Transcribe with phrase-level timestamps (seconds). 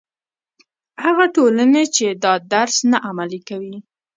[1.03, 3.75] هغه ټولنې چې دا درس نه عملي کوي.